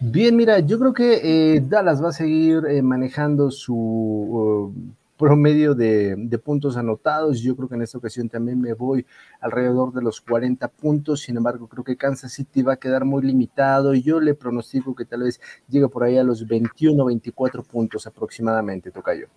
[0.00, 4.74] Bien, mira, yo creo que eh, Dallas va a seguir eh, manejando su uh,
[5.22, 7.40] promedio de, de, puntos anotados.
[7.40, 9.06] Yo creo que en esta ocasión también me voy
[9.40, 11.20] alrededor de los 40 puntos.
[11.20, 13.94] Sin embargo, creo que Kansas City va a quedar muy limitado.
[13.94, 18.90] Yo le pronostico que tal vez llegue por ahí a los 21, 24 puntos aproximadamente,
[18.90, 19.28] Tocayo.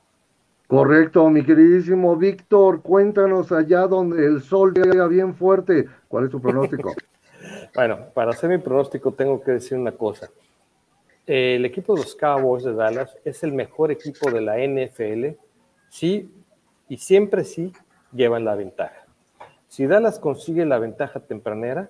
[0.67, 5.87] Correcto, mi queridísimo Víctor, cuéntanos allá donde el sol llega bien fuerte.
[6.07, 6.95] ¿Cuál es tu pronóstico?
[7.75, 10.31] bueno, para hacer mi pronóstico tengo que decir una cosa.
[11.27, 15.44] El equipo de los Cowboys de Dallas es el mejor equipo de la NFL
[15.95, 16.29] sí
[16.89, 17.71] y siempre sí
[18.11, 19.05] llevan la ventaja.
[19.69, 21.89] Si Dallas consigue la ventaja tempranera,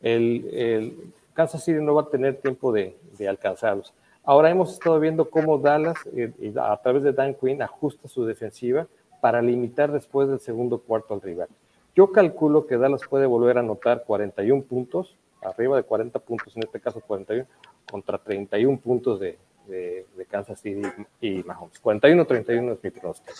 [0.00, 3.92] el, Kansas City no va a tener tiempo de, de, alcanzarlos.
[4.24, 8.86] Ahora hemos estado viendo cómo Dallas, eh, a través de Dan Quinn, ajusta su defensiva
[9.20, 11.48] para limitar después del segundo cuarto al rival.
[11.96, 16.62] Yo calculo que Dallas puede volver a anotar 41 puntos, arriba de 40 puntos, en
[16.62, 17.46] este caso 41,
[17.90, 20.82] contra 31 puntos de, de, de Kansas City
[21.20, 21.82] y Mahomes.
[21.82, 23.32] 41-31 es mi pronóstico.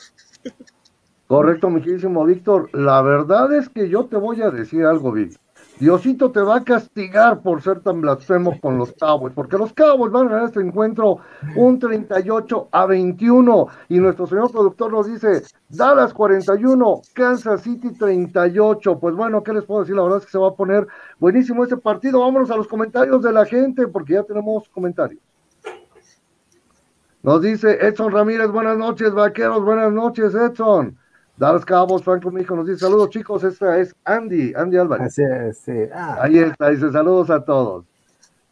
[1.27, 2.69] Correcto, mi queridísimo Víctor.
[2.75, 5.41] La verdad es que yo te voy a decir algo, Víctor.
[5.79, 10.13] Diosito te va a castigar por ser tan blasfemo con los Cowboys, porque los Cowboys
[10.13, 11.19] van a ganar este encuentro
[11.57, 19.01] un 38 a 21 y nuestro señor productor nos dice Dallas 41, Kansas City 38.
[19.01, 19.97] Pues bueno, ¿qué les puedo decir?
[19.97, 20.87] La verdad es que se va a poner
[21.19, 22.21] buenísimo este partido.
[22.21, 25.21] Vámonos a los comentarios de la gente, porque ya tenemos comentarios.
[27.23, 30.99] Nos dice Edson Ramírez, buenas noches, vaqueros, buenas noches, Edson.
[31.37, 35.07] Dallas Cabos, Franco Mijo nos dice saludos chicos, esta es Andy, Andy Álvarez.
[35.07, 35.89] Así es, sí.
[35.95, 36.19] ah.
[36.21, 37.85] Ahí está, dice saludos a todos.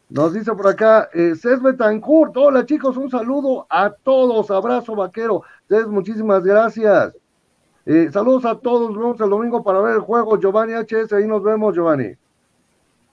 [0.09, 5.43] Nos dice por acá, eh, Cés Betancourt, hola chicos, un saludo a todos, abrazo vaquero,
[5.67, 7.13] Cés, muchísimas gracias.
[7.85, 11.27] Eh, saludos a todos, nos vemos el domingo para ver el juego, Giovanni HS, ahí
[11.27, 12.15] nos vemos Giovanni.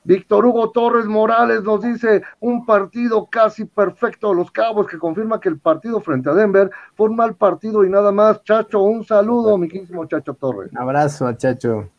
[0.08, 5.38] Víctor Hugo Torres Morales nos dice un partido casi perfecto de los Cabos que confirma
[5.38, 8.42] que el partido frente a Denver fue un mal partido y nada más.
[8.42, 10.72] Chacho, un saludo, mi quísimo Chacho Torres.
[10.72, 11.90] Un abrazo a Chacho.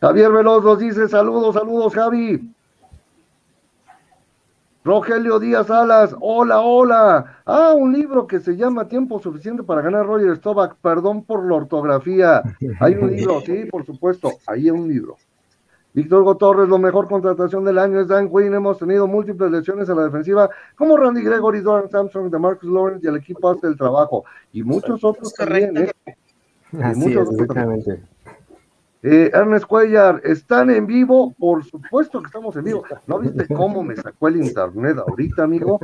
[0.00, 2.54] Javier Veloz nos dice saludos, saludos, Javi.
[4.82, 7.42] Rogelio Díaz Alas, hola, hola.
[7.44, 10.76] Ah, un libro que se llama Tiempo Suficiente para ganar Roger Stovak.
[10.76, 12.42] Perdón por la ortografía.
[12.80, 15.18] Hay un libro, sí, por supuesto, ahí hay un libro.
[15.94, 18.54] Víctor Hugo Torres, lo mejor contratación del año es Dan Quinn.
[18.54, 23.06] Hemos tenido múltiples lesiones a la defensiva, como Randy Gregory, Doran Samson, de Marcus Lawrence,
[23.06, 24.24] y el equipo hace el trabajo.
[24.52, 25.92] Y muchos otros también, ¿eh?
[26.80, 28.02] Así muchos es, exactamente.
[29.04, 31.34] Eh, Ernest Cuellar, ¿están en vivo?
[31.36, 32.84] Por supuesto que estamos en vivo.
[33.08, 35.80] ¿No viste cómo me sacó el internet ahorita, amigo?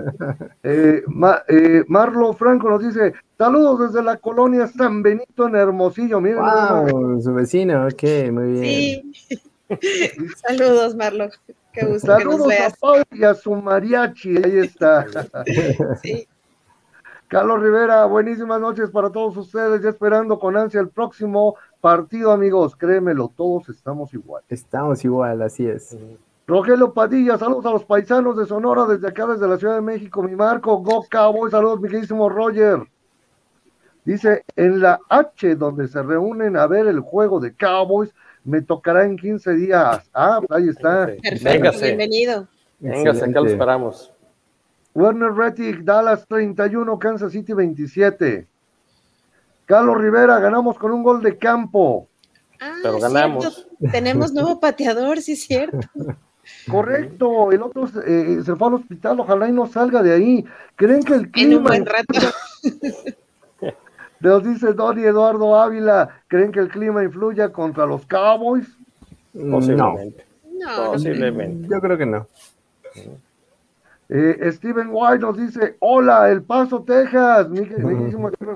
[0.62, 6.20] Eh, Ma, eh, Marlo Franco nos dice, saludos desde la colonia San Benito en Hermosillo.
[6.20, 9.12] Miren, wow, su vecino, ok, muy bien.
[9.12, 9.42] Sí.
[10.46, 11.28] Saludos, Marlo.
[11.72, 12.72] Qué gusto Saludos que nos veas.
[12.72, 15.06] a Pau y a su mariachi, ahí está.
[16.02, 16.26] Sí.
[17.28, 22.74] Carlos Rivera, buenísimas noches para todos ustedes, ya esperando con ansia el próximo partido, amigos.
[22.74, 24.42] Créemelo, todos estamos igual.
[24.48, 25.94] Estamos igual, así es.
[26.46, 30.22] Rogelio Padilla, saludos a los paisanos de Sonora desde acá, desde la Ciudad de México.
[30.22, 32.78] Mi Marco, Go Cowboy, saludos, mi queridísimo Roger.
[34.06, 38.14] Dice, en la H, donde se reúnen a ver el juego de Cowboys,
[38.48, 40.08] me tocará en 15 días.
[40.14, 41.06] Ah, ahí está.
[41.06, 41.84] Perfecto, Véngase.
[41.84, 42.48] bienvenido.
[42.78, 44.12] Véngase, acá lo esperamos.
[44.94, 48.46] Werner Rettig, Dallas 31, Kansas City 27.
[49.66, 52.08] Carlos Rivera, ganamos con un gol de campo.
[52.58, 53.44] Ah, Pero ganamos.
[53.54, 53.92] cierto.
[53.92, 55.86] Tenemos nuevo pateador, sí es cierto.
[56.70, 60.44] Correcto, el otro eh, se fue al hospital, ojalá y no salga de ahí.
[60.74, 61.52] ¿Creen que el clima...
[61.52, 62.18] En un buen rato.
[64.20, 68.66] Nos dice Donny Eduardo Ávila, ¿creen que el clima influya contra los Cowboys?
[69.32, 70.24] Posiblemente.
[70.58, 71.68] No, Posiblemente.
[71.68, 72.26] Yo creo que no.
[74.10, 77.48] Eh, Steven White nos dice, hola, El Paso, Texas.
[77.50, 77.94] Mi- mi-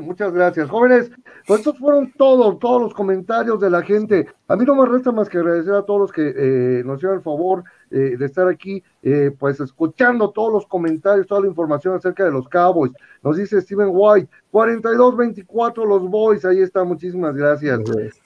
[0.00, 0.70] Muchas gracias.
[0.70, 1.10] Jóvenes,
[1.46, 4.26] pues estos fueron todos, todos los comentarios de la gente.
[4.48, 7.18] A mí no me resta más que agradecer a todos los que eh, nos hicieron
[7.18, 11.94] el favor eh, de estar aquí, eh, pues escuchando todos los comentarios, toda la información
[11.96, 12.92] acerca de los Cowboys.
[13.22, 17.78] Nos dice Steven White, 42-24 los Boys, ahí está, muchísimas gracias.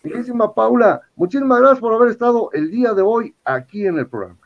[0.02, 4.38] Queridísima Paula, muchísimas gracias por haber estado el día de hoy aquí en el programa.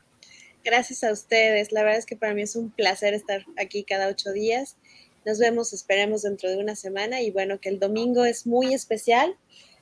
[0.65, 1.73] Gracias a ustedes.
[1.73, 4.77] La verdad es que para mí es un placer estar aquí cada ocho días.
[5.25, 7.21] Nos vemos, esperemos, dentro de una semana.
[7.23, 9.37] Y bueno, que el domingo es muy especial.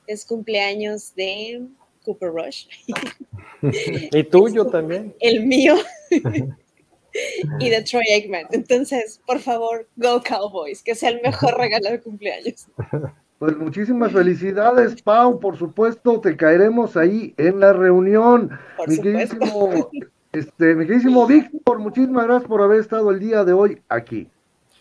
[0.06, 1.66] Es cumpleaños de
[2.08, 2.66] Cooper Rush,
[4.12, 5.14] Y tuyo también.
[5.20, 5.74] el mío,
[7.60, 8.46] y de Troy Aikman.
[8.52, 12.66] Entonces, por favor, go Cowboys, que sea el mejor regalo de cumpleaños.
[13.38, 15.38] Pues muchísimas felicidades, Pau.
[15.38, 18.58] Por supuesto, te caeremos ahí en la reunión.
[18.76, 19.32] Por mi supuesto.
[19.42, 19.90] queridísimo,
[20.32, 24.28] este, mi queridísimo Víctor, muchísimas gracias por haber estado el día de hoy aquí.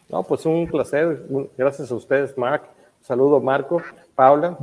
[0.10, 1.26] No, pues un placer.
[1.58, 2.64] Gracias a ustedes, Mark.
[3.02, 3.82] Saludo, Marco,
[4.16, 4.58] Paula,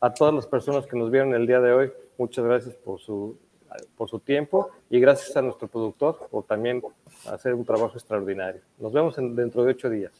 [0.00, 1.92] a todas las personas que nos vieron el día de hoy.
[2.18, 3.36] Muchas gracias por su,
[3.96, 6.82] por su tiempo y gracias a nuestro productor por también
[7.30, 8.60] hacer un trabajo extraordinario.
[8.78, 10.12] Nos vemos en- dentro de ocho días.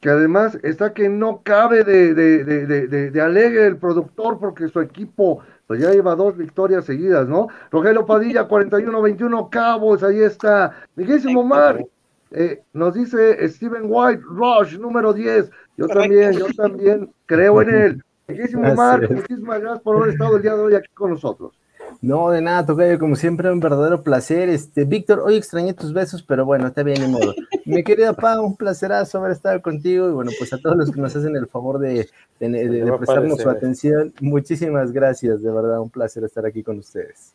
[0.00, 4.38] Que además está que no cabe de, de, de, de, de- de alegre el productor
[4.40, 7.48] porque su equipo pues ya lleva dos victorias seguidas, ¿no?
[7.70, 10.74] Rogelio Padilla, 41-21 Cabos, ahí está.
[10.96, 11.84] Mi queridísimo Mar,
[12.30, 15.50] eh, nos dice Steven White, Rush, número 10.
[15.76, 18.04] Yo también, yo también creo en él.
[18.28, 21.10] Mi queridísimo Así Mar, muchísimas gracias por haber estado el día de hoy aquí con
[21.10, 21.52] nosotros.
[22.00, 24.48] No, de nada, Tocayo, como siempre, un verdadero placer.
[24.48, 27.34] Este, Víctor, hoy extrañé tus besos, pero bueno, está bien, ni modo.
[27.64, 31.00] Mi querida Pau, un placerazo haber estado contigo y bueno, pues a todos los que
[31.00, 32.08] nos hacen el favor de,
[32.40, 37.34] de- prestarnos su atención, muchísimas gracias, de verdad, un placer estar aquí con ustedes.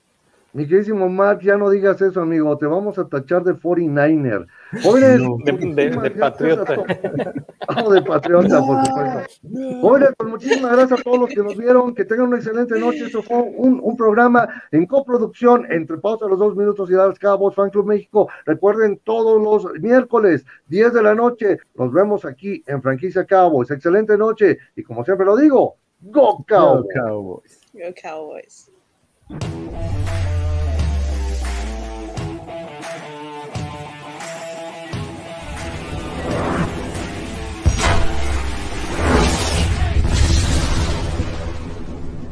[0.54, 2.58] Mi queridísimo Mark, ya no digas eso, amigo.
[2.58, 4.48] Te vamos a tachar de 49er.
[4.82, 5.38] Jóvenes, No.
[5.44, 6.76] De- de- muchísimas de gracias a patriota.
[6.76, 6.88] todos.
[7.86, 9.82] Oh, de patriota, por supuesto.
[9.82, 11.94] Jóvenes, pues muchísimas gracias a todos los que nos vieron.
[11.94, 13.06] Que tengan una excelente noche.
[13.06, 17.54] Esto fue un, un programa en coproducción entre Pausa los Dos Minutos y Dallas Cabos,
[17.54, 18.30] Fan Club México.
[18.46, 23.70] Recuerden, todos los miércoles, 10 de la noche, nos vemos aquí en Franquicia Cabos.
[23.70, 24.58] Excelente noche.
[24.78, 26.88] Y como siempre lo digo, ¡Go Cowboys!
[26.96, 27.62] Cowboys.
[27.74, 28.72] Go Cowboys.